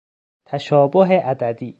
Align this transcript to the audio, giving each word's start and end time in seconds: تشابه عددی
تشابه 0.45 1.03
عددی 1.11 1.69